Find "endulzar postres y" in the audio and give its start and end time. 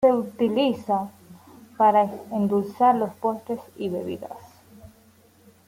2.31-3.87